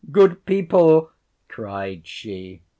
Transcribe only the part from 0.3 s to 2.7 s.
people! cried she.